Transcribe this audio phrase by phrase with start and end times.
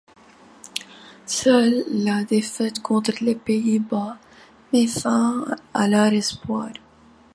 [1.27, 4.17] Seule la défaite contre les Pays-Bas
[4.73, 6.71] met fin à leurs espoirs.